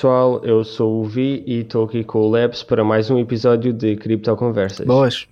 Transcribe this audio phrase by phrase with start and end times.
[0.00, 3.70] Pessoal, eu sou o Vi e estou aqui com o Labs para mais um episódio
[3.70, 4.86] de Cripto Conversas.
[4.86, 5.28] Boas.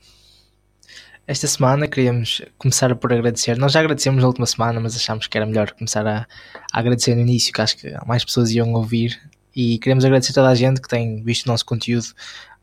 [1.26, 3.56] Esta semana queríamos começar por agradecer.
[3.56, 6.26] Nós já agradecemos na última semana, mas achámos que era melhor começar a,
[6.70, 9.18] a agradecer no início, que acho que mais pessoas iam ouvir.
[9.56, 12.08] E queremos agradecer a toda a gente que tem visto o nosso conteúdo,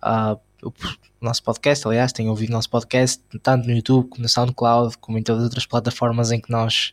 [0.04, 0.72] uh, o
[1.20, 5.18] nosso podcast, aliás, tem ouvido o nosso podcast, tanto no YouTube como no SoundCloud, como
[5.18, 6.92] em todas as outras plataformas em que nós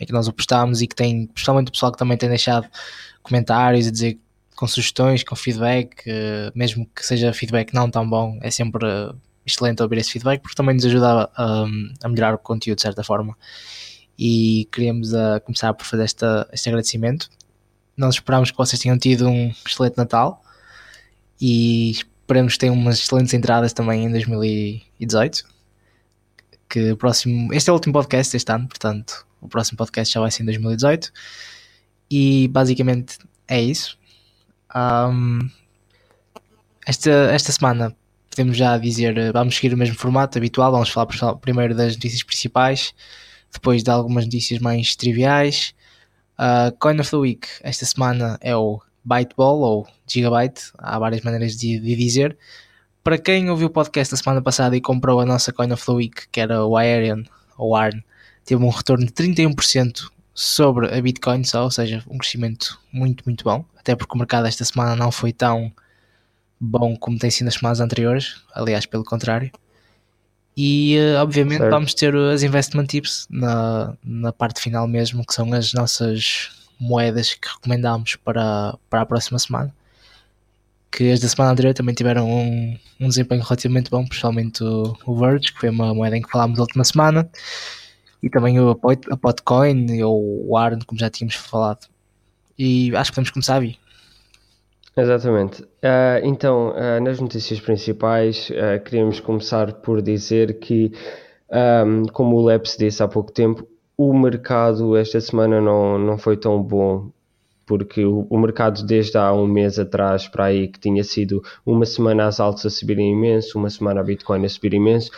[0.00, 2.66] em que nós o postamos e que tem, principalmente o pessoal que também tem deixado
[3.22, 4.18] comentários a dizer
[4.58, 9.16] com sugestões, com feedback, uh, mesmo que seja feedback não tão bom, é sempre uh,
[9.46, 11.64] excelente ouvir esse feedback porque também nos ajuda a,
[12.02, 13.38] a melhorar o conteúdo de certa forma.
[14.18, 17.30] E queríamos uh, começar por fazer esta, este agradecimento.
[17.96, 20.42] Nós esperamos que vocês tenham tido um excelente Natal
[21.40, 25.44] e esperamos tenham umas excelentes entradas também em 2018.
[26.68, 30.32] Que próximo, este é o último podcast deste ano, portanto, o próximo podcast já vai
[30.32, 31.12] ser em 2018.
[32.10, 33.97] E basicamente é isso.
[34.74, 35.50] Um,
[36.86, 37.94] esta, esta semana
[38.30, 41.06] podemos já dizer, vamos seguir o mesmo formato habitual, vamos falar
[41.40, 42.94] primeiro das notícias principais,
[43.52, 45.74] depois de algumas notícias mais triviais.
[46.38, 51.56] Uh, Coin of the Week esta semana é o Byteball ou Gigabyte, há várias maneiras
[51.56, 52.38] de, de dizer.
[53.02, 55.92] Para quem ouviu o podcast da semana passada e comprou a nossa Coin of the
[55.92, 57.24] Week, que era o Aerion
[57.56, 58.02] ou ARN,
[58.44, 63.42] teve um retorno de 31% sobre a Bitcoin só, ou seja, um crescimento muito, muito
[63.42, 63.64] bom.
[63.76, 65.72] Até porque o mercado esta semana não foi tão
[66.60, 69.50] bom como tem sido nas semanas anteriores, aliás, pelo contrário.
[70.56, 71.72] E uh, obviamente certo.
[71.72, 77.34] vamos ter as investment tips na, na parte final mesmo, que são as nossas moedas
[77.34, 79.74] que recomendamos para, para a próxima semana.
[80.92, 85.16] Que as da semana anterior também tiveram um, um desempenho relativamente bom, principalmente o, o
[85.16, 87.28] Verge, que foi uma moeda em que falámos na última semana
[88.22, 88.70] e também o,
[89.10, 91.86] a Podcoin ou o ARN, como já tínhamos falado.
[92.58, 93.78] E acho que podemos começar, Vi.
[94.96, 95.62] Exatamente.
[95.62, 100.90] Uh, então, uh, nas notícias principais, uh, queríamos começar por dizer que,
[101.86, 103.64] um, como o Leps disse há pouco tempo,
[103.96, 107.12] o mercado esta semana não, não foi tão bom,
[107.64, 112.26] porque o, mercado desde há um mês atrás para aí, que tinha sido uma semana
[112.26, 115.10] as altas a subirem imenso, uma semana a Bitcoin a subir imenso,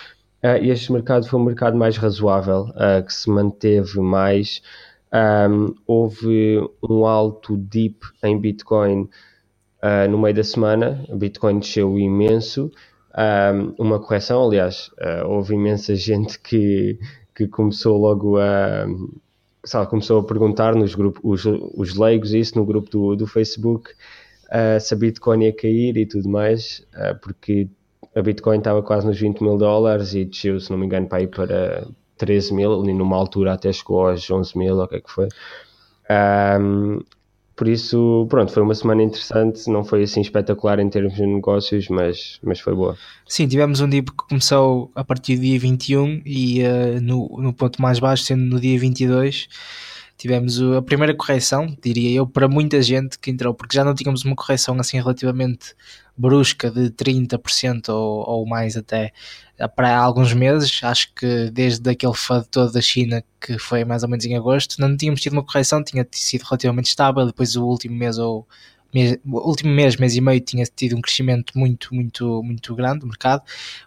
[0.43, 4.63] este mercado foi um mercado mais razoável, uh, que se manteve mais.
[5.87, 9.09] Houve um alto dip em Bitcoin
[9.83, 12.71] uh, no meio da semana, Bitcoin desceu imenso.
[13.13, 14.91] Um, uma correção, aliás,
[15.27, 16.99] houve imensa gente que,
[17.35, 18.87] que começou logo a.
[19.63, 23.91] Sabe, começou a perguntar nos grupos, os, os leigos, isso no grupo do, do Facebook,
[24.81, 26.87] se a Bitcoin ia cair e tudo mais,
[27.21, 27.69] porque
[28.15, 31.23] a Bitcoin estava quase nos 20 mil dólares e desceu, se não me engano, para
[31.23, 34.97] ir para 13 mil, e numa altura até chegou aos 11 mil, ou o que
[34.97, 35.29] é que foi.
[36.61, 37.01] Um,
[37.55, 41.89] por isso, pronto, foi uma semana interessante, não foi assim espetacular em termos de negócios,
[41.89, 42.97] mas, mas foi boa.
[43.29, 47.53] Sim, tivemos um dia que começou a partir do dia 21 e uh, no, no
[47.53, 49.47] ponto mais baixo, sendo no dia 22,
[50.17, 54.25] tivemos a primeira correção, diria eu, para muita gente que entrou, porque já não tínhamos
[54.25, 55.75] uma correção assim relativamente
[56.21, 59.13] brusca de 30% ou, ou mais até
[59.75, 60.81] para alguns meses.
[60.83, 64.81] Acho que desde aquele FUD todo da China, que foi mais ou menos em agosto,
[64.81, 67.27] não tínhamos tido uma correção, tinha sido relativamente estável.
[67.27, 68.47] Depois, o último mês ou
[68.95, 73.07] mês, último mês, mês e meio, tinha tido um crescimento muito, muito, muito grande do
[73.07, 73.43] mercado.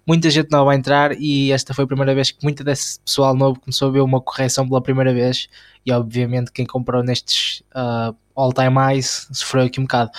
[0.06, 3.36] Muita gente não vai entrar e esta foi a primeira vez que muita desse pessoal
[3.36, 5.47] novo começou a ver uma correção pela primeira vez.
[5.86, 10.12] E obviamente, quem comprou nestes uh, all-time highs sofreu aqui um bocado.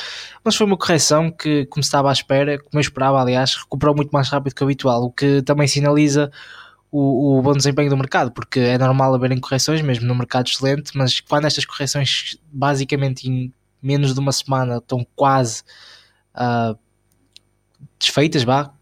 [0.44, 4.10] Mas foi uma correção que, como estava à espera, como eu esperava, aliás, recuperou muito
[4.10, 6.30] mais rápido que o habitual, o que também sinaliza
[6.90, 10.96] o, o, bom desempenho do mercado, porque é normal haverem correções, mesmo no mercado excelente,
[10.96, 13.52] mas quando estas correções basicamente
[13.84, 15.62] menos de uma semana estão quase
[16.34, 16.76] uh,
[17.98, 18.72] desfeitas, vá.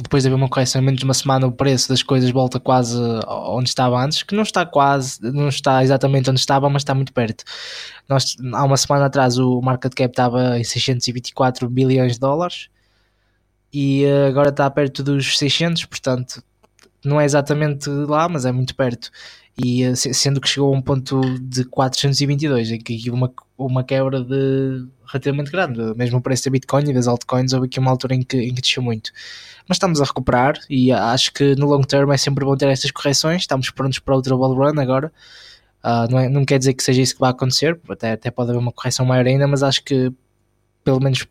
[0.00, 2.60] Depois de haver uma correção em menos de uma semana, o preço das coisas volta
[2.60, 6.94] quase onde estava antes, que não está quase, não está exatamente onde estava, mas está
[6.94, 7.42] muito perto.
[8.08, 12.68] Nós, há uma semana atrás o market cap estava em 624 bilhões de dólares
[13.72, 16.44] e uh, agora está perto dos 600, portanto
[17.04, 19.10] não é exatamente lá, mas é muito perto
[19.56, 24.22] e eh, sendo que chegou a um ponto de 422, em que uma, uma quebra
[24.22, 28.14] de relativamente grande, mesmo o preço da Bitcoin e das altcoins, houve aqui uma altura
[28.14, 29.10] em que, em que desceu muito.
[29.68, 32.90] Mas estamos a recuperar e acho que no long term é sempre bom ter estas
[32.90, 35.12] correções, estamos prontos para outra wall run agora.
[35.84, 38.50] Uh, não, é, não quer dizer que seja isso que vai acontecer, até, até pode
[38.50, 40.12] haver uma correção maior ainda, mas acho que
[40.84, 41.26] pelo menos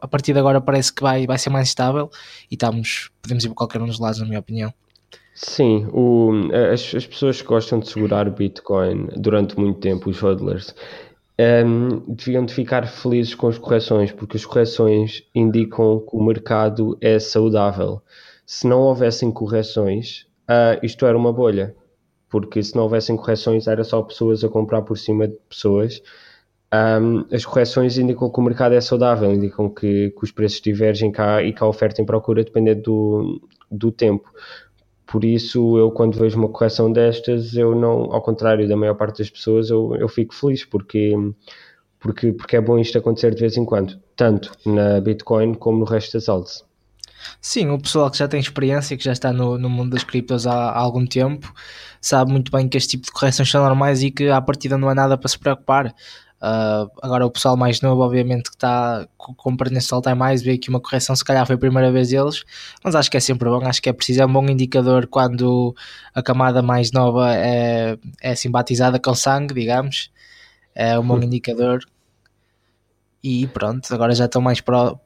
[0.00, 2.10] a partir de agora parece que vai, vai ser mais estável
[2.50, 4.72] e estamos, podemos ir para qualquer um dos lados, na minha opinião.
[5.38, 6.30] Sim, o,
[6.72, 10.74] as, as pessoas que gostam de segurar Bitcoin durante muito tempo, os hodlers,
[11.38, 16.96] um, deviam de ficar felizes com as correções, porque as correções indicam que o mercado
[17.02, 18.00] é saudável.
[18.46, 21.76] Se não houvessem correções, uh, isto era uma bolha,
[22.30, 26.00] porque se não houvessem correções era só pessoas a comprar por cima de pessoas.
[26.72, 31.12] Um, as correções indicam que o mercado é saudável, indicam que, que os preços divergem
[31.12, 34.30] cá e que a oferta em procura dependendo do, do tempo.
[35.06, 39.18] Por isso, eu quando vejo uma correção destas, eu não, ao contrário da maior parte
[39.18, 41.14] das pessoas, eu, eu fico feliz porque,
[42.00, 45.84] porque, porque é bom isto acontecer de vez em quando, tanto na Bitcoin como no
[45.84, 46.64] resto das altas.
[47.40, 50.46] Sim, o pessoal que já tem experiência, que já está no, no mundo das criptos
[50.46, 51.52] há, há, algum tempo,
[52.00, 54.88] sabe muito bem que este tipo de correções são normais e que à partida não
[54.88, 55.94] há nada para se preocupar.
[56.46, 60.52] Uh, agora o pessoal mais novo, obviamente, que está comprando nesse all time mais, vê
[60.52, 62.44] aqui uma correção, se calhar foi a primeira vez deles,
[62.84, 65.74] mas acho que é sempre bom, acho que é preciso, é um bom indicador quando
[66.14, 70.12] a camada mais nova é, é assim batizada com sangue, digamos,
[70.72, 71.80] é um bom indicador.
[73.24, 75.00] E pronto, agora já estão mais pro,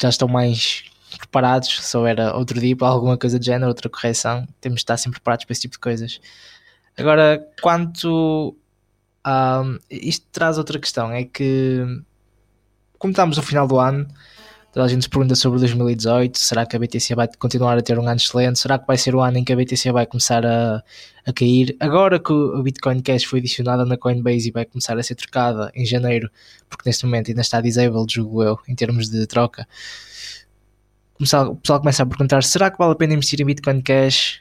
[0.00, 0.84] já estão mais
[1.18, 4.96] preparados, se houver outro dia para alguma coisa de género, outra correção, temos de estar
[4.96, 6.20] sempre preparados para esse tipo de coisas.
[6.96, 8.56] Agora, quanto
[9.26, 11.84] um, isto traz outra questão, é que
[12.98, 14.06] como estamos no final do ano,
[14.72, 17.98] toda a gente se pergunta sobre 2018, será que a BTC vai continuar a ter
[17.98, 18.58] um ano excelente?
[18.58, 20.82] Será que vai ser o ano em que a BTC vai começar a,
[21.26, 21.76] a cair?
[21.80, 25.70] Agora que o Bitcoin Cash foi adicionada na Coinbase e vai começar a ser trocada
[25.74, 26.30] em janeiro,
[26.68, 29.66] porque neste momento ainda está disabled, julgo eu, em termos de troca,
[31.18, 31.20] o
[31.56, 34.40] pessoal começa a perguntar, será que vale a pena investir em Bitcoin Cash?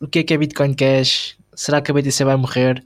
[0.00, 1.36] O que é que é Bitcoin Cash?
[1.54, 2.82] Será que a BTC vai morrer?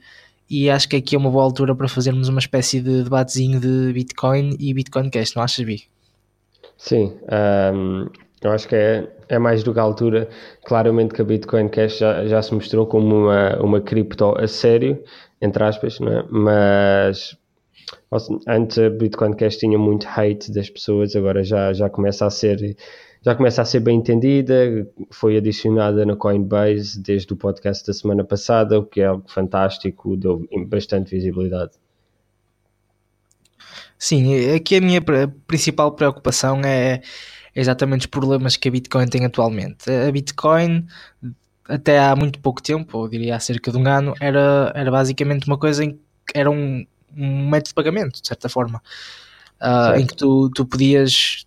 [0.52, 3.90] E acho que aqui é uma boa altura para fazermos uma espécie de debatezinho de
[3.94, 5.84] Bitcoin e Bitcoin Cash, não achas, Bi?
[6.76, 7.14] Sim,
[7.74, 8.06] um,
[8.42, 10.28] eu acho que é, é mais do que a altura.
[10.66, 15.02] Claramente que a Bitcoin Cash já, já se mostrou como uma, uma cripto a sério,
[15.40, 16.24] entre aspas, não é?
[16.28, 17.34] mas
[18.46, 22.76] antes a Bitcoin Cash tinha muito hate das pessoas, agora já, já começa a ser
[23.24, 24.54] já começa a ser bem entendida,
[25.10, 30.16] foi adicionada na Coinbase desde o podcast da semana passada, o que é algo fantástico,
[30.16, 31.72] deu bastante visibilidade.
[33.96, 35.00] Sim, aqui a minha
[35.46, 37.00] principal preocupação é
[37.54, 39.88] exatamente os problemas que a Bitcoin tem atualmente.
[39.88, 40.84] A Bitcoin,
[41.68, 45.46] até há muito pouco tempo, ou diria há cerca de um ano, era, era basicamente
[45.46, 45.92] uma coisa em
[46.26, 46.84] que era um,
[47.16, 48.82] um método de pagamento, de certa forma,
[49.60, 51.46] uh, em que tu, tu podias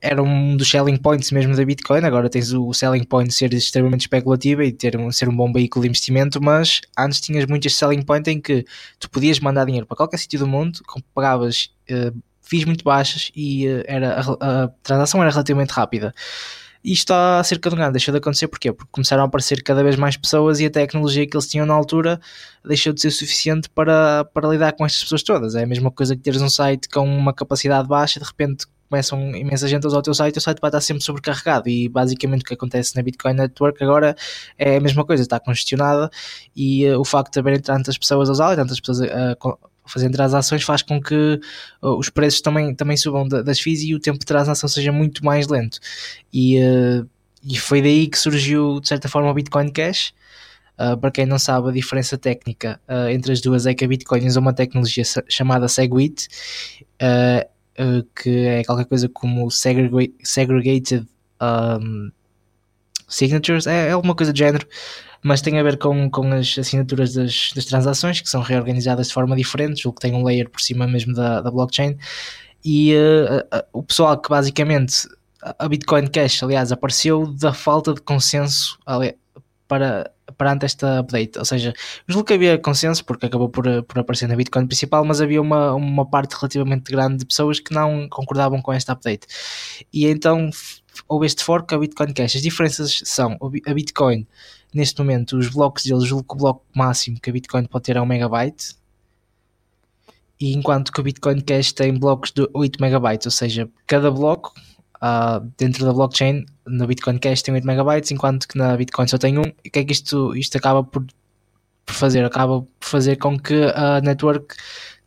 [0.00, 2.04] era um dos selling points mesmo da Bitcoin.
[2.04, 5.52] Agora tens o selling point de ser extremamente especulativa e ter um, ser um bom
[5.52, 8.64] veículo de investimento, mas antes tinhas muitos selling points em que
[8.98, 10.80] tu podias mandar dinheiro para qualquer sítio do mundo,
[11.14, 16.14] pagavas uh, fees muito baixas e uh, era, a, a, transação era relativamente rápida.
[16.82, 18.72] Isto há cerca de um ano deixou de acontecer porquê?
[18.72, 21.74] Porque começaram a aparecer cada vez mais pessoas e a tecnologia que eles tinham na
[21.74, 22.18] altura
[22.64, 25.54] deixou de ser suficiente para, para lidar com estas pessoas todas.
[25.54, 29.34] É a mesma coisa que teres um site com uma capacidade baixa, de repente começam
[29.36, 31.68] imensa gente a usar o teu site, o site vai estar sempre sobrecarregado.
[31.68, 34.16] E basicamente o que acontece na Bitcoin Network agora
[34.58, 36.10] é a mesma coisa, está congestionada.
[36.54, 40.12] E uh, o facto de haverem tantas pessoas a usar, tantas pessoas a, a fazendo
[40.12, 41.40] transações faz com que
[41.82, 45.24] uh, os preços também, também subam das FIIs e o tempo de transação seja muito
[45.24, 45.78] mais lento.
[46.32, 47.08] E, uh,
[47.44, 50.12] e foi daí que surgiu de certa forma o Bitcoin Cash.
[50.78, 53.88] Uh, para quem não sabe, a diferença técnica uh, entre as duas é que a
[53.88, 56.26] Bitcoin usa uma tecnologia chamada Segwit,
[57.02, 57.46] uh,
[57.80, 61.06] uh, que é qualquer coisa como segregated
[61.40, 62.10] um,
[63.08, 64.66] signatures, é, é alguma coisa do género,
[65.22, 69.14] mas tem a ver com, com as assinaturas das, das transações que são reorganizadas de
[69.14, 71.96] forma diferente, o que tem um layer por cima mesmo da, da blockchain.
[72.64, 75.08] E uh, uh, o pessoal que basicamente
[75.42, 78.78] a Bitcoin Cash, aliás, apareceu da falta de consenso
[79.66, 80.10] para
[80.40, 81.38] perante esta update.
[81.38, 81.74] Ou seja,
[82.08, 85.74] julgo que havia consenso, porque acabou por, por aparecer na Bitcoin principal, mas havia uma,
[85.74, 89.26] uma parte relativamente grande de pessoas que não concordavam com esta update.
[89.92, 90.48] E então
[91.06, 92.36] houve este fork, a Bitcoin Cash.
[92.36, 94.26] As diferenças são a Bitcoin,
[94.72, 97.96] neste momento, os blocos deles, julgo que o bloco máximo que a Bitcoin pode ter
[97.96, 98.76] é 1 megabyte.
[100.40, 104.54] E enquanto que o Bitcoin Cash tem blocos de 8 megabytes, ou seja, cada bloco
[105.02, 109.18] uh, dentro da blockchain, no Bitcoin Cash tem 8 megabytes, enquanto que na Bitcoin só
[109.18, 109.42] tem 1.
[109.64, 111.04] E o que é que isto, isto acaba por,
[111.84, 112.24] por fazer?
[112.24, 114.54] Acaba por fazer com que a network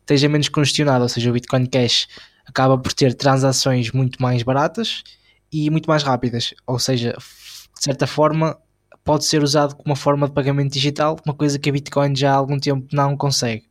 [0.00, 2.06] esteja menos congestionada, ou seja, o Bitcoin Cash
[2.46, 5.02] acaba por ter transações muito mais baratas
[5.50, 8.56] e muito mais rápidas, ou seja, de certa forma
[9.02, 12.32] pode ser usado como uma forma de pagamento digital, uma coisa que a Bitcoin já
[12.32, 13.64] há algum tempo não consegue.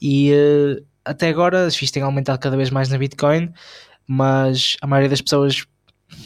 [0.00, 3.52] E uh, até agora as FIIs têm aumentado cada vez mais na Bitcoin,
[4.06, 5.66] mas a maioria das pessoas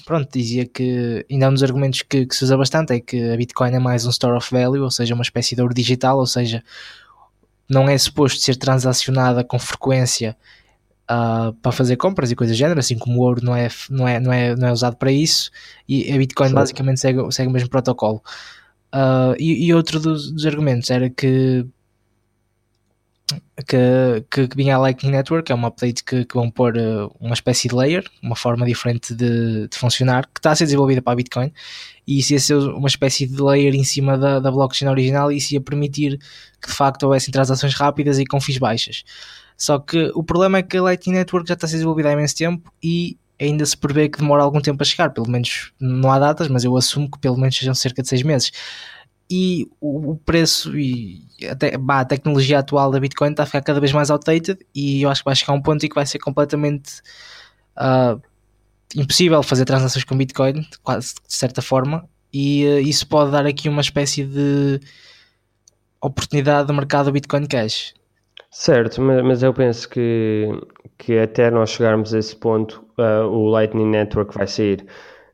[0.04, 3.36] pronto, dizia que ainda um dos argumentos que, que, se usa bastante é que a
[3.36, 6.26] Bitcoin é mais um store of value, ou seja, uma espécie de ouro digital, ou
[6.26, 6.62] seja,
[7.68, 10.36] não é suposto ser transacionada com frequência
[11.10, 14.08] uh, para fazer compras e coisas do género, assim como o ouro não é, não
[14.08, 15.50] é, não é, não é usado para isso,
[15.88, 16.54] e a Bitcoin Sim.
[16.54, 18.22] basicamente segue, segue o mesmo protocolo.
[18.94, 21.66] Uh, e, e, outro dos, dos, argumentos era que,
[23.66, 27.34] que, que, vinha a Lightning Network, é uma update que, que vão pôr uh, uma
[27.34, 31.12] espécie de layer, uma forma diferente de, de, funcionar, que está a ser desenvolvida para
[31.12, 31.52] a Bitcoin,
[32.06, 35.38] e isso ia ser uma espécie de layer em cima da, da blockchain original e
[35.38, 36.18] isso ia permitir
[36.60, 39.02] que de facto houvessem transações rápidas e com fees baixas.
[39.56, 42.12] Só que o problema é que a Lightning Network já está a ser desenvolvida há
[42.12, 46.10] imenso tempo e ainda se prevê que demora algum tempo a chegar, pelo menos não
[46.10, 48.52] há datas, mas eu assumo que pelo menos sejam cerca de 6 meses.
[49.28, 53.80] E o, preço e até, bah, a tecnologia atual da Bitcoin está a ficar cada
[53.80, 56.06] vez mais outdated e eu acho que vai chegar a um ponto em que vai
[56.06, 57.00] ser completamente
[57.76, 58.20] uh,
[58.94, 63.68] impossível fazer transações com Bitcoin, quase de certa forma, e uh, isso pode dar aqui
[63.68, 64.80] uma espécie de
[66.00, 67.94] oportunidade de mercado do Bitcoin Cash.
[68.50, 70.48] Certo, mas, eu penso que,
[70.96, 74.86] que até nós chegarmos a esse ponto, uh, o Lightning Network vai sair.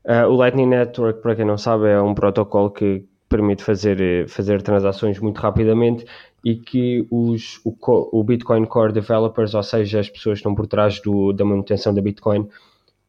[0.03, 4.61] Uh, o Lightning Network, para quem não sabe, é um protocolo que permite fazer, fazer
[4.61, 6.05] transações muito rapidamente
[6.45, 7.75] e que os, o,
[8.19, 11.91] o Bitcoin Core Developers, ou seja, as pessoas que estão por trás do, da manutenção
[11.95, 12.47] da Bitcoin,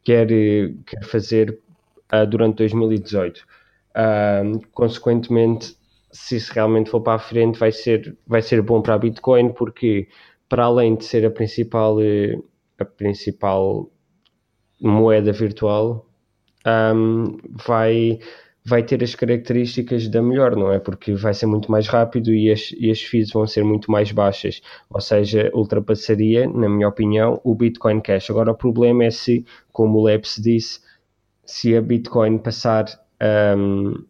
[0.03, 0.27] quer,
[0.87, 1.59] quer fazer
[2.11, 3.45] uh, durante 2018.
[4.71, 5.77] consequentemente,
[6.11, 9.53] se isso realmente for para a frente, vai ser, vai ser bom para a Bitcoin,
[9.53, 10.07] porque
[10.49, 12.35] para além de ser a principal, eh,
[12.79, 13.91] a principal
[14.81, 16.07] moeda virtual,
[16.65, 18.19] um, vai,
[18.65, 20.79] vai ter as características da melhor, não é?
[20.79, 24.11] Porque vai ser muito mais rápido e as, e as fees vão ser muito mais
[24.11, 28.31] baixas, ou seja, ultrapassaria, na minha opinião, o Bitcoin Cash.
[28.31, 30.79] Agora, o problema é se, como o Leps disse,
[31.45, 32.85] se a Bitcoin passar.
[33.57, 34.03] Um,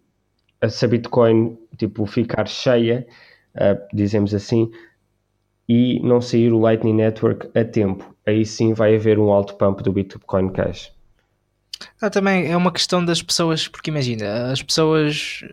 [0.69, 3.05] se a Bitcoin tipo, ficar cheia,
[3.55, 4.71] uh, dizemos assim,
[5.67, 8.15] e não sair o Lightning Network a tempo.
[8.25, 10.94] Aí sim vai haver um alto pump do Bitcoin Cash.
[12.01, 15.43] Ah, também é uma questão das pessoas, porque imagina, as pessoas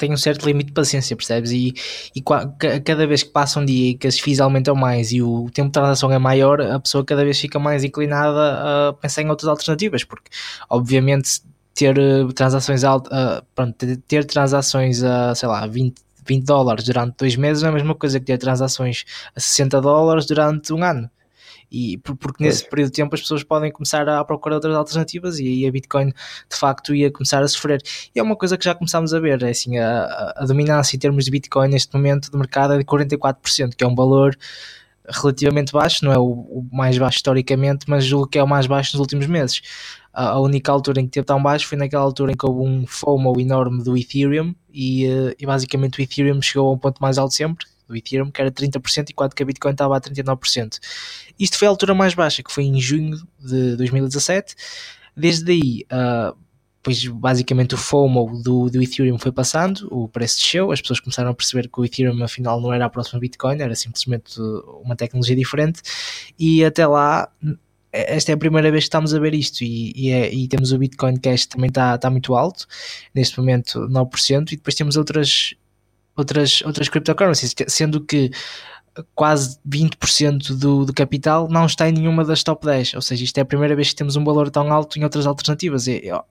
[0.00, 1.50] têm um certo limite de paciência, percebes?
[1.50, 1.74] E,
[2.14, 5.50] e cada vez que passa um dia e que as FIIs aumentam mais e o
[5.50, 9.28] tempo de transação é maior, a pessoa cada vez fica mais inclinada a pensar em
[9.28, 10.30] outras alternativas, porque
[10.68, 11.42] obviamente
[11.74, 13.76] ter uh, transações altas, pronto,
[14.08, 15.94] ter, transações a, sei lá, 20,
[16.26, 20.26] 20 dólares durante dois meses é a mesma coisa que ter transações a 60 dólares
[20.26, 21.10] durante um ano.
[21.70, 25.46] E porque nesse período de tempo as pessoas podem começar a procurar outras alternativas e
[25.46, 27.80] aí a Bitcoin de facto ia começar a sofrer.
[28.14, 30.98] E é uma coisa que já começámos a ver, é assim, a, a dominância em
[30.98, 34.36] termos de Bitcoin neste momento do mercado é de 44%, que é um valor
[35.08, 38.66] relativamente baixo, não é o, o, mais baixo historicamente, mas julgo que é o mais
[38.66, 39.60] baixo nos últimos meses.
[40.12, 42.68] A, a única altura em que teve tão baixo foi naquela altura em que houve
[42.68, 47.00] um FOMO enorme do Ethereum e, uh, e basicamente o Ethereum chegou a um ponto
[47.00, 50.78] mais alto sempre, do Ethereum, que era 30%, enquanto que a Bitcoin estava a 39%.
[51.38, 54.54] Isto foi a altura mais baixa, que foi em junho de 2017.
[55.16, 56.36] Desde aí, uh,
[56.82, 61.30] pois basicamente o FOMO do, do Ethereum foi passando, o preço desceu, as pessoas começaram
[61.30, 64.40] a perceber que o Ethereum afinal não era a próxima Bitcoin, era simplesmente
[64.82, 65.82] uma tecnologia diferente,
[66.38, 67.28] e até lá
[67.92, 70.70] esta é a primeira vez que estamos a ver isto e, e, é, e temos
[70.70, 72.66] o Bitcoin Cash também está, está muito alto,
[73.12, 75.54] neste momento 9%, e depois temos outras
[76.20, 78.30] outras, outras cryptocurrencies, sendo que
[79.14, 83.38] quase 20% do, do capital não está em nenhuma das top 10, ou seja, isto
[83.38, 85.86] é a primeira vez que temos um valor tão alto em outras alternativas.
[85.86, 86.22] Eu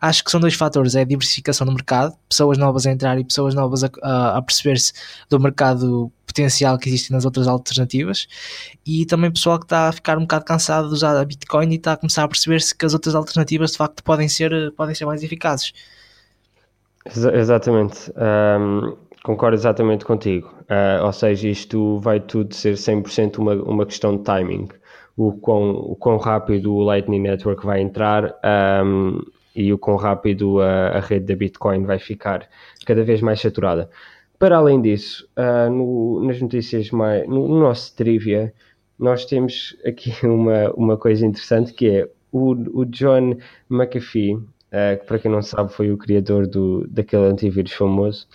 [0.00, 3.24] acho que são dois fatores: é a diversificação do mercado, pessoas novas a entrar e
[3.24, 4.92] pessoas novas a, a, a perceber-se
[5.28, 8.26] do mercado potencial que existe nas outras alternativas,
[8.86, 11.76] e também pessoal que está a ficar um bocado cansado de usar a Bitcoin e
[11.76, 15.04] está a começar a perceber-se que as outras alternativas de facto podem ser, podem ser
[15.04, 15.72] mais eficazes.
[17.34, 18.12] Exatamente.
[18.16, 20.52] Um, Concordo exatamente contigo.
[20.62, 24.68] Uh, ou seja, isto vai tudo ser 100% uma, uma questão de timing.
[25.16, 28.34] O quão, o quão rápido o Lightning Network vai entrar
[28.84, 29.20] um,
[29.54, 32.48] e o quão rápido a, a, rede da Bitcoin vai ficar
[32.84, 33.88] cada vez mais saturada.
[34.38, 37.28] Para além disso, uh, no, nas notícias mais.
[37.28, 38.52] No, no, nosso trivia,
[38.98, 43.36] nós temos aqui uma, uma coisa interessante que é o, o John
[43.70, 48.26] McAfee, uh, que para quem não sabe foi o criador do, daquele antivírus famoso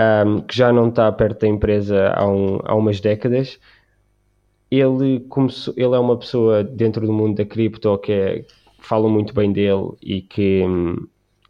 [0.00, 3.58] um, que já não está perto da empresa há, um, há umas décadas.
[4.70, 8.44] Ele, começou, ele é uma pessoa dentro do mundo da cripto que é,
[8.78, 10.64] falam muito bem dele e que,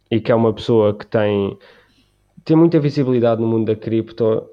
[0.09, 1.57] e que é uma pessoa que tem,
[2.43, 4.49] tem muita visibilidade no mundo da cripto.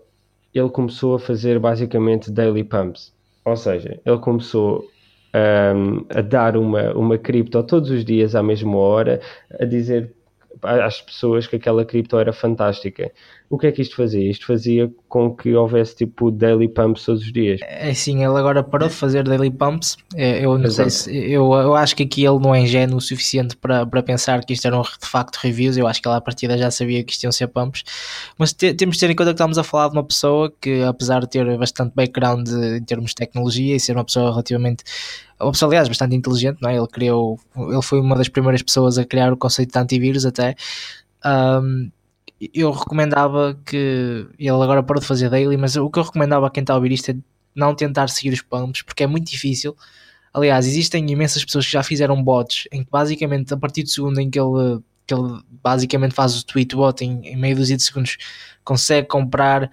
[0.54, 3.12] Ele começou a fazer basicamente daily pumps,
[3.44, 4.84] ou seja, ele começou
[5.34, 9.20] um, a dar uma, uma cripto todos os dias à mesma hora,
[9.58, 10.12] a dizer
[10.62, 13.12] às pessoas que aquela cripto era fantástica.
[13.50, 14.30] O que é que isto fazia?
[14.30, 17.60] Isto fazia com que houvesse tipo daily pumps todos os dias.
[17.62, 19.96] É sim, ele agora parou de fazer daily pumps.
[20.14, 23.00] É, eu não sei se, eu, eu acho que aqui ele não é ingênuo o
[23.00, 25.78] suficiente para, para pensar que isto eram de facto reviews.
[25.78, 27.84] Eu acho que ele à partida já sabia que isto iam ser pumps.
[28.36, 30.82] Mas te, temos de ter em conta que estamos a falar de uma pessoa que,
[30.82, 34.84] apesar de ter bastante background em termos de tecnologia e ser uma pessoa relativamente
[35.40, 36.76] uma pessoa, aliás, bastante inteligente, não é?
[36.76, 40.56] Ele criou, ele foi uma das primeiras pessoas a criar o conceito de antivírus até.
[41.24, 41.90] Um,
[42.54, 46.50] eu recomendava que ele agora parou de fazer daily, mas o que eu recomendava a
[46.50, 47.16] quem está a ouvir isto é
[47.54, 49.76] não tentar seguir os pumps, porque é muito difícil.
[50.32, 54.20] Aliás, existem imensas pessoas que já fizeram bots em que basicamente a partir do segundo
[54.20, 57.82] em que ele, que ele basicamente faz o tweet bot em, em meio dúzia de
[57.82, 58.16] segundos
[58.62, 59.70] consegue comprar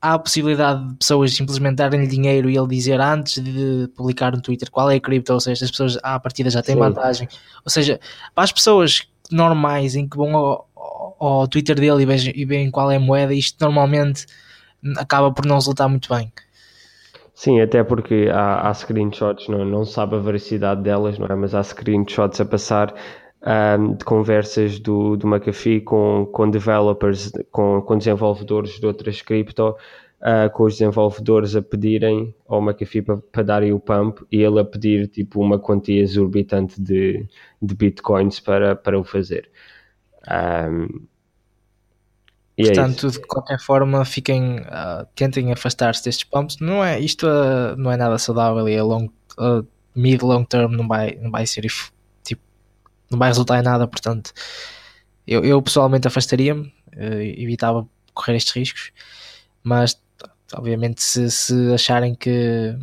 [0.00, 4.40] há a possibilidade de pessoas simplesmente darem-lhe dinheiro e ele dizer antes de publicar no
[4.40, 6.80] Twitter qual é a cripto, ou seja, as pessoas à partida já têm Sim.
[6.80, 7.28] vantagem.
[7.64, 7.98] Ou seja,
[8.34, 10.67] para as pessoas normais em que vão ao,
[11.18, 14.26] ao Twitter dele e veem, e veem qual é a moeda, isto normalmente
[14.96, 16.32] acaba por não resultar muito bem.
[17.34, 21.34] Sim, até porque há, há screenshots, não, não sabe a veracidade delas, não é?
[21.36, 22.92] Mas há screenshots a passar
[23.78, 29.76] um, de conversas do, do McAfee com, com developers, com, com desenvolvedores de outras cripto,
[30.20, 34.58] uh, com os desenvolvedores a pedirem ao McAfee para, para darem o pump e ele
[34.58, 37.26] a pedir tipo uma quantia exorbitante de,
[37.62, 39.48] de bitcoins para, para o fazer.
[40.26, 41.06] Um,
[42.58, 46.56] é Portanto, é de qualquer forma, fiquem, uh, tentem afastar-se destes pumps.
[46.60, 49.06] Não é, isto uh, não é nada saudável e a long,
[49.38, 51.64] uh, mid long term não vai, não vai ser
[52.24, 52.42] tipo,
[53.08, 53.86] não vai resultar em nada.
[53.86, 54.32] Portanto,
[55.24, 58.90] eu, eu pessoalmente afastaria-me, evitava correr estes riscos,
[59.62, 60.00] mas
[60.52, 62.76] obviamente se, se acharem que,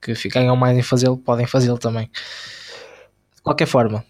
[0.00, 2.10] que ganham mais em fazê-lo, podem fazê-lo também.
[3.36, 4.04] De qualquer forma,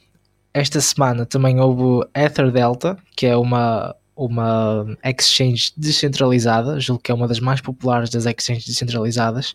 [0.54, 7.14] esta semana também houve Ether Delta, que é uma, uma exchange descentralizada, julgo que é
[7.14, 9.54] uma das mais populares das exchanges descentralizadas.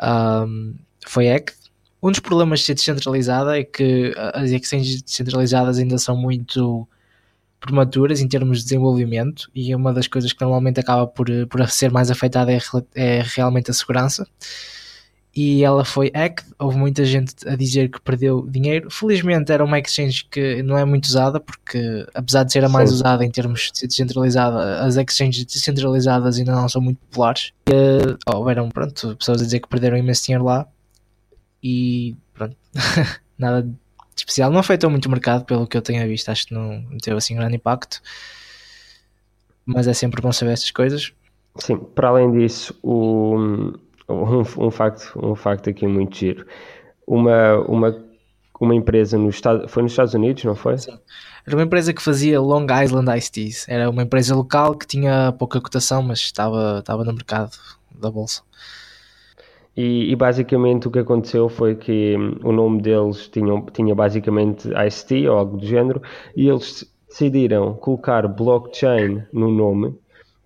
[0.00, 0.74] Um,
[1.06, 1.52] foi ECD.
[2.02, 6.86] Um dos problemas de ser descentralizada é que as exchanges descentralizadas ainda são muito
[7.58, 11.90] prematuras em termos de desenvolvimento e uma das coisas que normalmente acaba por, por ser
[11.90, 12.58] mais afetada é,
[12.94, 14.26] é realmente a segurança
[15.36, 16.48] e ela foi hacked.
[16.58, 18.90] Houve muita gente a dizer que perdeu dinheiro.
[18.90, 22.88] Felizmente era uma exchange que não é muito usada, porque apesar de ser a mais
[22.88, 22.96] Sim.
[22.96, 27.52] usada em termos de ser descentralizada, as exchanges descentralizadas ainda não são muito populares.
[27.68, 30.66] E, uh, houveram pronto, pessoas a dizer que perderam imenso dinheiro lá
[31.62, 32.56] e pronto,
[33.36, 33.74] nada de
[34.16, 34.50] especial.
[34.50, 37.36] Não afetou muito o mercado, pelo que eu tenho visto, acho que não teve assim
[37.36, 38.00] grande impacto.
[39.66, 41.12] Mas é sempre bom saber essas coisas.
[41.56, 43.74] Sim, para além disso, o,
[44.08, 46.46] um, um, facto, um facto aqui muito giro.
[47.06, 48.04] Uma, uma,
[48.60, 50.78] uma empresa no estado, foi nos Estados Unidos, não foi?
[50.78, 50.98] Sim.
[51.46, 53.68] Era uma empresa que fazia Long Island Iced Teas.
[53.68, 57.52] Era uma empresa local que tinha pouca cotação, mas estava, estava no mercado
[57.94, 58.42] da bolsa.
[59.76, 64.68] E, e, basicamente o que aconteceu foi que hum, o nome deles tinha, tinha basicamente
[64.68, 66.00] Iced Tea ou algo do género,
[66.34, 69.94] e eles decidiram colocar blockchain no nome,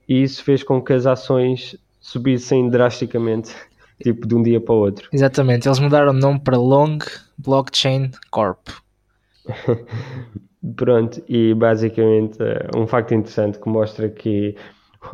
[0.09, 3.55] e isso fez com que as ações subissem drasticamente,
[4.03, 5.09] tipo de um dia para o outro.
[5.13, 6.99] Exatamente, eles mudaram o nome para Long
[7.39, 8.69] Blockchain Corp.
[10.77, 14.55] Pronto, e basicamente eh, um facto interessante que mostra que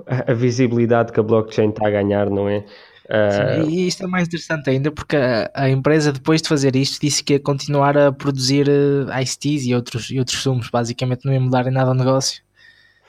[0.09, 2.65] a visibilidade que a blockchain está a ganhar, não é?
[3.05, 3.65] Uh...
[3.65, 7.01] Sim, e isto é mais interessante ainda porque a, a, empresa, depois de fazer isto,
[7.01, 11.25] disse que ia continuar a produzir uh, Ice Teas e outros, e outros sumos, basicamente
[11.25, 12.43] não ia mudar em nada o negócio.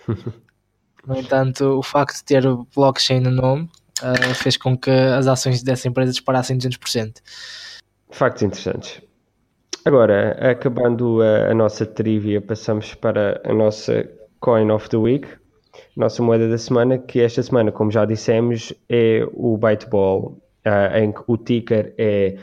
[1.08, 3.70] No entanto, o facto de ter o blockchain no nome
[4.04, 7.22] uh, fez com que as ações dessa empresa disparassem 200%.
[8.10, 9.02] Factos interessantes.
[9.86, 14.06] Agora, acabando a, a, nossa trivia, passamos para a nossa
[14.42, 15.26] Coin of the Week,
[15.96, 21.14] nossa moeda da semana, que esta semana, como já dissemos, é o Byteball, uh, em
[21.14, 22.38] que o ticker é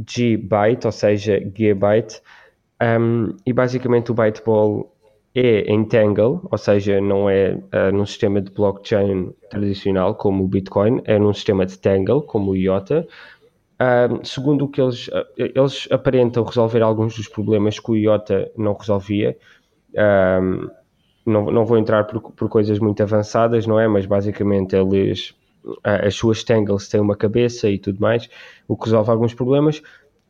[0.00, 2.20] GByte, ou seja, Gigabyte,
[2.82, 4.92] um, e basicamente o Byteball
[5.38, 10.48] é em Tangle, ou seja, não é uh, num sistema de blockchain tradicional como o
[10.48, 13.06] Bitcoin, é num sistema de Tangle como o IOTA.
[13.74, 18.50] Uh, segundo o que eles, uh, eles aparentam resolver alguns dos problemas que o IOTA
[18.56, 19.36] não resolvia.
[21.26, 23.86] não, não vou entrar por, por, coisas muito avançadas, não é?
[23.86, 25.34] Mas basicamente eles,
[25.84, 28.26] as suas Tangles têm uma cabeça e tudo mais,
[28.66, 29.82] o que resolve alguns problemas.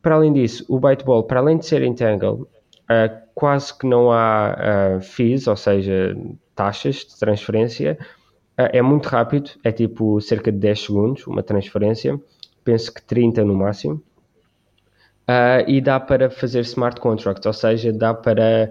[0.02, 2.48] Para além disso, o Byteball, para além de ser em Tangle,
[2.90, 6.16] uh, quase que não há uh, fees, ou seja,
[6.54, 7.98] taxas de transferência.
[8.58, 12.18] Uh, é muito rápido, é tipo cerca de 10 segundos uma transferência,
[12.64, 14.02] penso que 30 no máximo.
[15.66, 18.70] E dá para fazer smart contracts, ou seja, dá para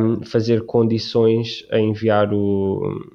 [0.00, 3.12] um, fazer condições a enviar o,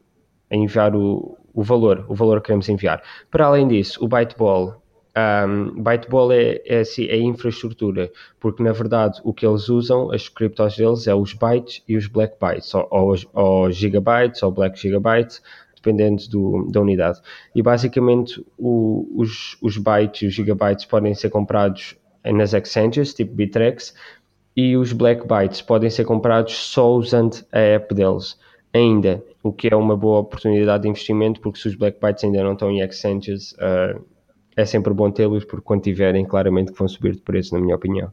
[0.52, 3.02] a enviar o, o valor, o valor que queremos enviar.
[3.32, 4.85] Para além disso, o Byteball
[5.18, 10.28] um, Byteball é, é, assim, é infraestrutura, porque na verdade o que eles usam, as
[10.28, 14.78] criptos deles, é os bytes e os black bytes, ou, ou, ou gigabytes ou black
[14.78, 15.42] gigabytes,
[15.76, 17.22] dependendo do, da unidade.
[17.56, 23.34] E basicamente o, os, os bytes e os gigabytes podem ser comprados nas exchanges, tipo
[23.34, 23.94] Bitrex,
[24.58, 28.38] e os black bytes podem ser comprados só usando a app deles
[28.74, 32.44] ainda, o que é uma boa oportunidade de investimento, porque se os black bytes ainda
[32.44, 34.04] não estão em exchanges, uh,
[34.56, 37.76] é sempre bom tê-los, porque quando tiverem, claramente que vão subir de preço, na minha
[37.76, 38.12] opinião.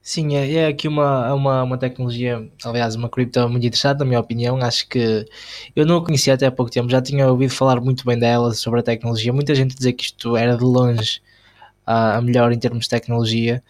[0.00, 4.20] Sim, é, é aqui uma, uma, uma tecnologia, aliás, uma cripto muito interessante, na minha
[4.20, 4.56] opinião.
[4.58, 5.26] Acho que
[5.74, 8.54] eu não a conhecia até há pouco tempo, já tinha ouvido falar muito bem dela,
[8.54, 9.32] sobre a tecnologia.
[9.32, 11.20] Muita gente dizer que isto era de longe
[11.86, 13.62] a melhor em termos de tecnologia,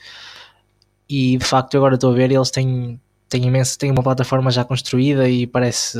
[1.08, 4.64] e de facto, agora estou a ver, eles têm, têm imenso, têm uma plataforma já
[4.64, 5.98] construída e parece.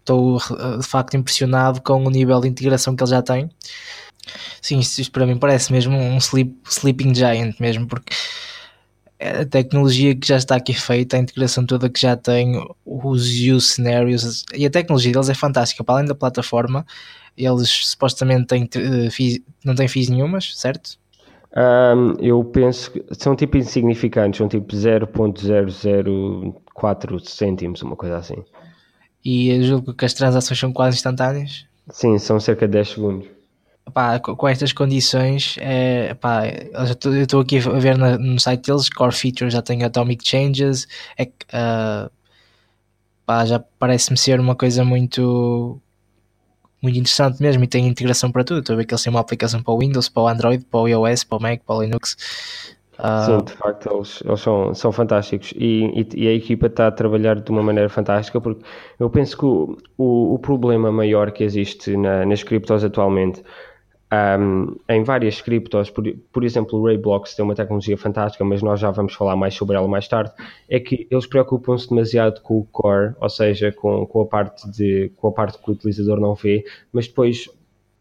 [0.00, 0.38] Estou
[0.80, 3.48] de facto impressionado com o nível de integração que eles já têm.
[4.60, 8.14] Sim, isto, para mim parece mesmo um sleep, sleeping giant mesmo, porque
[9.20, 13.60] a tecnologia que já está aqui feita, a integração toda que já tem, os use
[13.60, 15.84] scenarios e a tecnologia deles é fantástica.
[15.84, 16.84] Para além da plataforma,
[17.36, 19.08] eles supostamente têm, eh,
[19.64, 20.98] não têm FIIs nenhumas, certo?
[21.54, 28.42] Um, eu penso que são tipo insignificantes, são tipo 0.004 cêntimos, uma coisa assim.
[29.24, 31.64] E julgo que as transações são quase instantâneas?
[31.90, 33.28] Sim, são cerca de 10 segundos
[33.92, 39.14] pá, com estas condições, é, pá, eu estou aqui a ver no, site deles, Core
[39.14, 40.86] Features já tem Atomic Changes,
[41.18, 42.10] é, uh,
[43.26, 45.80] pá, já parece-me ser uma coisa muito
[46.82, 48.58] muito interessante mesmo e tem integração para tudo.
[48.58, 50.80] Estou a ver que eles têm uma aplicação para o Windows, para o Android, para
[50.80, 52.16] o iOS, para o Mac, para o Linux.
[52.98, 53.24] Uh...
[53.24, 56.90] Sim, de facto, eles, eles são, são fantásticos e, e, e, a equipa está a
[56.90, 58.62] trabalhar de uma maneira fantástica porque
[58.98, 63.42] eu penso que o, o, o problema maior que existe na, nas criptos atualmente
[64.12, 68.78] um, em várias criptos, por, por exemplo, o Rayblocks tem uma tecnologia fantástica, mas nós
[68.78, 70.32] já vamos falar mais sobre ela mais tarde,
[70.68, 75.10] é que eles preocupam-se demasiado com o core, ou seja, com, com, a parte de,
[75.16, 77.48] com a parte que o utilizador não vê, mas depois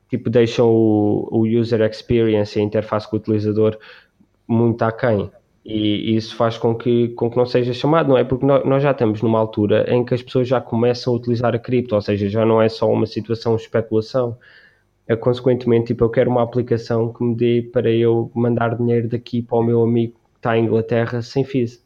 [0.10, 3.78] tipo, deixam o, o user experience e a interface com o utilizador
[4.46, 5.32] muito aquém.
[5.64, 8.24] E isso faz com que, com que não seja chamado, não é?
[8.24, 11.60] Porque nós já estamos numa altura em que as pessoas já começam a utilizar a
[11.60, 14.38] cripto, ou seja, já não é só uma situação de especulação,
[15.20, 19.58] consequentemente, tipo, eu quero uma aplicação que me dê para eu mandar dinheiro daqui para
[19.58, 21.84] o meu amigo que está em Inglaterra sem fees.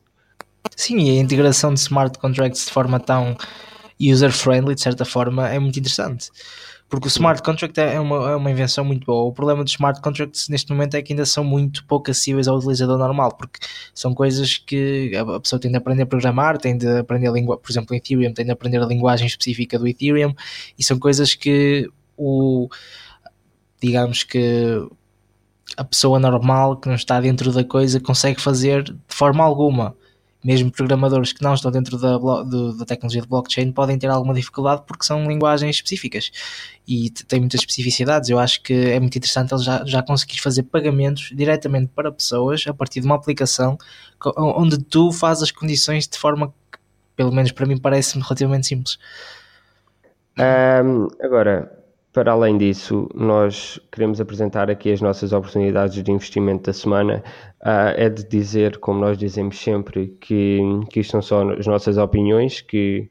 [0.75, 3.36] Sim, e a integração de smart contracts de forma tão
[3.99, 6.30] user-friendly, de certa forma, é muito interessante.
[6.88, 9.23] Porque o smart contract é uma, é uma invenção muito boa.
[9.23, 12.58] O problema dos smart contracts neste momento é que ainda são muito pouco acessíveis ao
[12.58, 13.60] utilizador normal, porque
[13.93, 17.58] são coisas que a pessoa tem de aprender a programar, tem de aprender a língua,
[17.58, 20.34] por exemplo, em Ethereum, tem de aprender a linguagem específica do Ethereum,
[20.78, 22.69] e são coisas que o
[23.86, 24.88] digamos que
[25.78, 29.95] a pessoa normal que não está dentro da coisa consegue fazer de forma alguma.
[30.43, 34.32] Mesmo programadores que não estão dentro da, do, da tecnologia de blockchain podem ter alguma
[34.32, 36.32] dificuldade porque são linguagens específicas
[36.88, 38.30] e têm muitas especificidades.
[38.30, 42.63] Eu acho que é muito interessante eles já, já conseguir fazer pagamentos diretamente para pessoas
[42.67, 43.76] a partir de uma aplicação
[44.38, 46.80] onde tu fazes as condições de forma que,
[47.15, 49.00] pelo menos para mim, parece-me relativamente simples.
[50.38, 51.85] Um, agora,
[52.15, 57.21] para além disso, nós queremos apresentar aqui as nossas oportunidades de investimento da semana.
[57.62, 61.97] Uh, é de dizer, como nós dizemos sempre, que, que isto são só as nossas
[61.97, 63.10] opiniões, que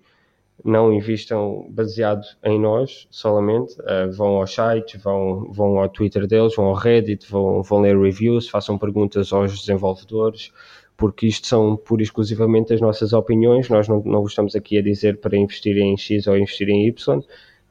[0.64, 3.74] não investam baseado em nós solamente.
[3.82, 8.00] Uh, vão aos sites, vão, vão ao Twitter deles, vão ao Reddit, vão, vão ler
[8.00, 10.50] reviews, façam perguntas aos desenvolvedores,
[10.96, 13.68] porque isto são pura e exclusivamente as nossas opiniões.
[13.68, 17.22] Nós não, não estamos aqui a dizer para investir em X ou investir em Y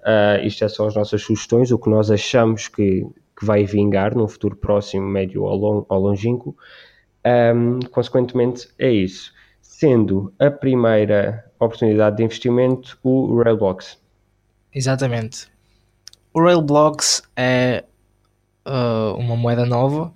[0.04, 4.16] Uh, isto é só as nossas sugestões, o que nós achamos que, que vai vingar
[4.16, 6.56] num futuro próximo, médio ou, long, ou longínquo.
[7.26, 9.32] Um, consequentemente, é isso.
[9.62, 13.98] Sendo a primeira oportunidade de investimento o Railblocks.
[14.74, 15.48] Exatamente.
[16.34, 17.86] O Railblocks é
[18.66, 20.12] uh, uma moeda nova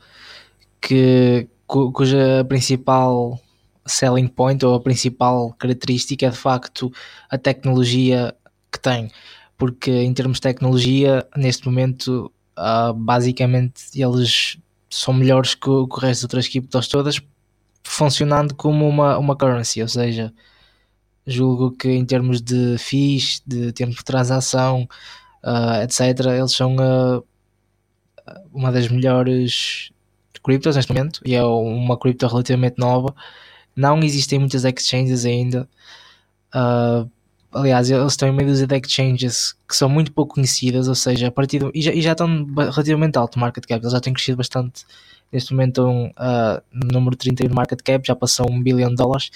[0.82, 3.40] que, cuja principal
[3.86, 6.92] selling point ou a principal característica é de facto
[7.30, 8.36] a tecnologia
[8.72, 9.10] que tem
[9.58, 14.58] porque em termos de tecnologia, neste momento, uh, basicamente eles
[14.90, 17.22] são melhores que, que o resto das outras criptos todas,
[17.84, 20.34] funcionando como uma, uma currency, ou seja,
[21.26, 24.88] julgo que em termos de fees, de tempo de transação,
[25.44, 27.24] uh, etc., eles são uh,
[28.54, 29.92] uma das melhores
[30.44, 33.14] criptos neste momento e é uma cripto relativamente nova.
[33.76, 35.68] Não existem muitas exchanges ainda.
[36.56, 37.10] Uh,
[37.52, 41.32] aliás, eles têm uma dúzia de exchanges que são muito pouco conhecidas, ou seja, a
[41.32, 44.38] partir do, e, já, e já estão relativamente alto market cap, eles já têm crescido
[44.38, 44.86] bastante.
[45.32, 49.30] Neste momento, um, uh, número 31 no market cap já passou um bilhão de dólares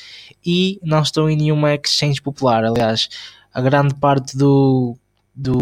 [0.46, 2.64] e não estão em nenhuma exchange popular.
[2.64, 3.10] Aliás,
[3.54, 4.96] a grande parte do,
[5.36, 5.58] do,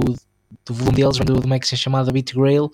[0.66, 2.70] do volume deles vem de uma exchange chamada BitGrail,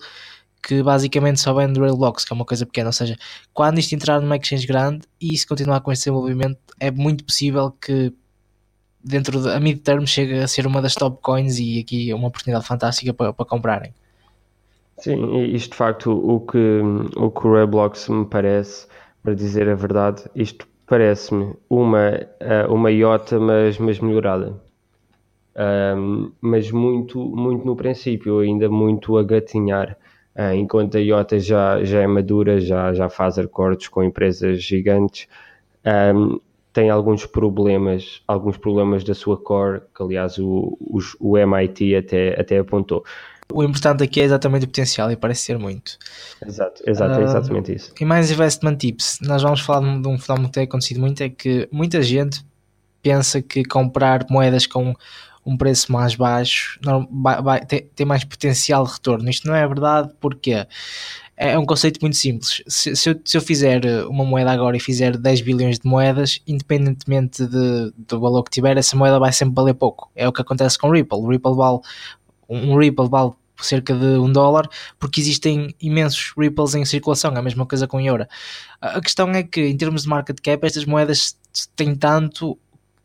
[0.62, 2.88] que basicamente só vende Railblocks, que é uma coisa pequena.
[2.88, 3.16] Ou seja,
[3.54, 7.70] quando isto entrar numa exchange grande e se continuar com esse desenvolvimento, é muito possível
[7.70, 8.12] que
[9.06, 13.14] dentro de, mid-term chegue a ser uma das top coins e aqui uma oportunidade fantástica
[13.14, 13.94] para, para comprarem.
[14.98, 16.80] Sim, isto de facto o que
[17.16, 18.86] o que o Roblox me parece,
[19.22, 24.54] para dizer a verdade, isto parece-me uma, eh, uma IOTA, mas, mas melhorada.
[25.58, 29.96] Um, mas muito, muito no princípio, ainda muito a gatinhar.
[30.34, 35.26] Uh, enquanto a IOTA já, já é madura, já, já faz acordos com empresas gigantes,
[36.14, 36.38] um,
[36.76, 42.38] tem alguns problemas, alguns problemas da sua core, que aliás o, o, o MIT até,
[42.38, 43.02] até apontou.
[43.50, 45.96] O importante aqui é exatamente o potencial e parece ser muito.
[46.46, 47.94] Exato, exato, uh, exatamente isso.
[47.98, 51.30] E mais investment tips, nós vamos falar de um fenómeno que tem acontecido muito, é
[51.30, 52.44] que muita gente
[53.02, 54.94] pensa que comprar moedas com
[55.46, 59.30] um preço mais baixo não, vai, vai, tem, tem, mais potencial de retorno.
[59.30, 60.66] Isto não é verdade porque
[61.36, 62.62] é um conceito muito simples.
[62.66, 66.40] Se, se, eu, se, eu, fizer uma moeda agora e fizer 10 bilhões de moedas,
[66.46, 70.10] independentemente de, do valor que tiver, essa moeda vai sempre valer pouco.
[70.16, 71.18] É o que acontece com Ripple.
[71.18, 71.80] O Ripple vale
[72.48, 74.68] um Ripple vale cerca de um dólar,
[74.98, 78.26] porque existem imensos Ripples em circulação, é a mesma coisa com euro.
[78.80, 81.36] A questão é que, em termos de market cap, estas moedas
[81.74, 82.58] têm tanto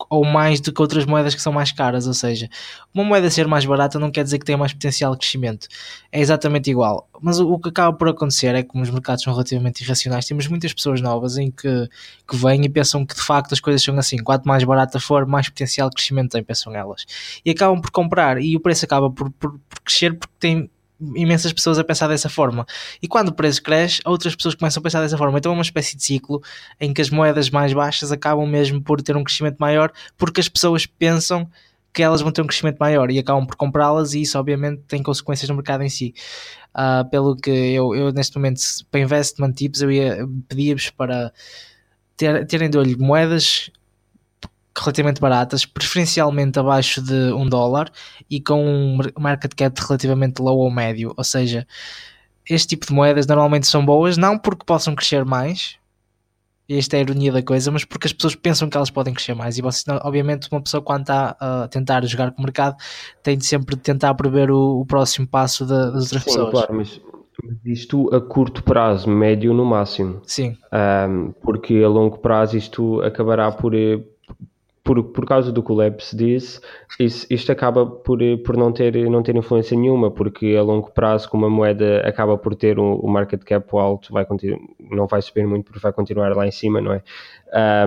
[0.10, 2.50] ou mais do que outras moedas que são mais caras, ou seja,
[2.94, 5.68] uma moeda ser mais barata não quer dizer que tenha mais potencial de crescimento,
[6.12, 7.08] é exatamente igual.
[7.22, 10.26] Mas o, o que acaba por acontecer é que como os mercados são relativamente irracionais,
[10.26, 11.90] temos muitas pessoas novas em que,
[12.28, 15.26] que vêm e pensam que de facto as coisas são assim, quanto mais barata for,
[15.26, 17.06] mais potencial de crescimento tem, pensam elas.
[17.46, 20.70] E acabam por comprar e o preço acaba por, por, por crescer porque tem
[21.16, 22.66] imensas pessoas a pensar dessa forma.
[23.02, 25.38] E quando o preço cresce, outras pessoas começam a pensar dessa forma.
[25.38, 26.42] Então é uma espécie de ciclo
[26.80, 30.48] em que as moedas mais baixas acabam mesmo por ter um crescimento maior, porque as
[30.48, 31.50] pessoas pensam
[31.94, 35.04] que elas vão ter um crescimento maior e acabam por comprá-las, e isso obviamente tem
[35.04, 36.14] consequências no mercado em si.
[36.74, 41.34] Uh, pelo que eu, eu, neste momento, para investment tips, eu ia pedir-vos para
[42.16, 43.70] ter, terem de olho moedas
[44.78, 47.92] relativamente baratas, preferencialmente abaixo de um dólar
[48.30, 51.14] e com um market cap relativamente low ou médio.
[51.18, 51.68] Ou seja,
[52.50, 55.78] este tipo de moedas normalmente são boas, não porque possam crescer mais,
[56.78, 59.34] esta é a ironia da coisa, mas porque as pessoas pensam que elas podem crescer
[59.34, 59.58] mais.
[59.58, 62.76] E você, obviamente, uma pessoa, quando está a tentar jogar com o mercado,
[63.22, 66.52] tem de sempre tentar prever o, o próximo passo das outras Sim, pessoas.
[66.52, 67.02] Claro, mas
[67.66, 70.22] isto a curto prazo, médio no máximo.
[70.26, 70.56] Sim.
[70.72, 74.00] Um, porque a longo prazo isto acabará por, eh,
[74.84, 76.60] por, por causa do que o Labs disse,
[77.00, 81.30] isso, isto acaba por, por não, ter, não ter influência nenhuma, porque a longo prazo,
[81.30, 84.26] como a moeda acaba por ter o um, um market cap alto, vai
[84.80, 87.04] não vai subir muito porque vai continuar lá em cima, não é?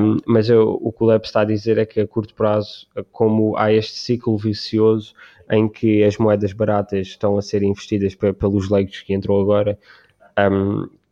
[0.00, 2.86] Um, mas eu, o que o Labs está a dizer é que a curto prazo,
[3.10, 5.14] como há este ciclo vicioso
[5.50, 9.78] em que as moedas baratas estão a ser investidas pelos leigos que entrou agora,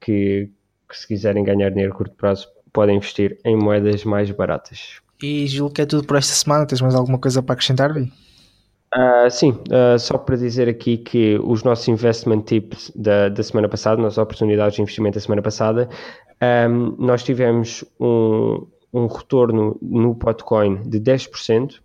[0.01, 0.49] que,
[0.89, 5.02] que se quiserem ganhar dinheiro a curto prazo, podem investir em moedas mais baratas.
[5.23, 6.67] E julgo que é tudo por esta semana.
[6.67, 8.13] Tens mais alguma coisa para acrescentar, Vi?
[8.95, 13.67] Uh, sim, uh, só para dizer aqui que os nossos investment tips da, da semana
[13.67, 15.89] passada, nossas oportunidades de investimento da semana passada,
[16.69, 21.77] um, nós tivemos um, um retorno no Potcoin de 10%.
[21.77, 21.81] Uh,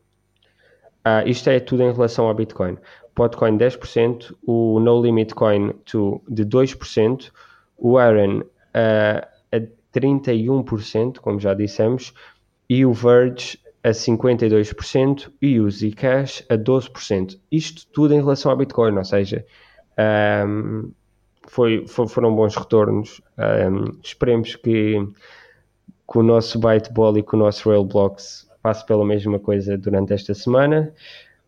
[1.05, 2.77] ah, isto é tudo em relação ao Bitcoin.
[3.15, 7.31] Potcoin 10%, o No Limit Coin to, de 2%,
[7.77, 9.25] o Aaron a
[9.93, 12.13] 31%, como já dissemos,
[12.69, 17.39] e o Verge a 52% e o Zcash a 12%.
[17.51, 19.45] Isto tudo em relação ao Bitcoin, ou seja,
[20.45, 20.91] um,
[21.47, 23.21] foi, foi, foram bons retornos.
[23.37, 24.95] Um, esperemos que,
[26.11, 30.33] que o nosso Byteball e que o nosso Railblocks passe pela mesma coisa durante esta
[30.33, 30.93] semana.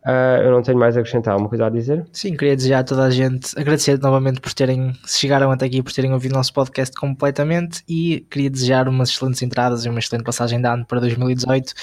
[0.05, 1.35] Uh, eu não tenho mais a acrescentar.
[1.37, 2.05] Uma coisa a dizer?
[2.11, 5.83] Sim, queria desejar a toda a gente, agradecer novamente por terem, se chegaram até aqui,
[5.83, 9.99] por terem ouvido o nosso podcast completamente e queria desejar umas excelentes entradas e uma
[9.99, 11.73] excelente passagem de ano para 2018,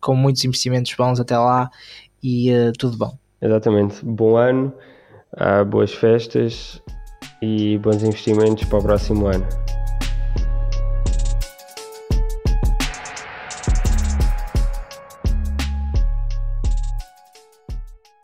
[0.00, 1.68] com muitos investimentos bons até lá
[2.22, 3.18] e uh, tudo bom.
[3.42, 4.04] Exatamente.
[4.04, 4.72] Bom ano,
[5.34, 6.80] uh, boas festas
[7.42, 9.46] e bons investimentos para o próximo ano.